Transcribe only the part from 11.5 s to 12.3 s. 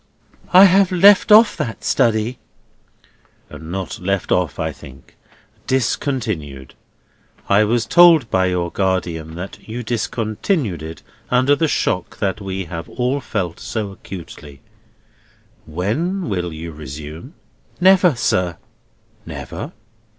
the shock